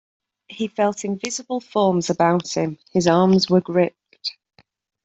[0.47, 4.35] He felt invisible forms about him; his arms were gripped.